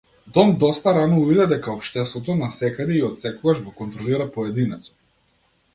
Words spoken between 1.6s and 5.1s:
општеството насекаде и отсекогаш го контролира поединецот.